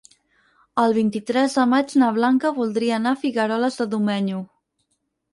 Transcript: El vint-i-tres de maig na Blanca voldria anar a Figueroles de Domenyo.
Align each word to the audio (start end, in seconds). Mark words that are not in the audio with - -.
El 0.83 0.93
vint-i-tres 0.97 1.57
de 1.59 1.65
maig 1.73 1.91
na 2.03 2.07
Blanca 2.15 2.51
voldria 2.55 2.95
anar 2.97 3.11
a 3.17 3.19
Figueroles 3.25 3.77
de 3.83 3.87
Domenyo. 3.93 4.41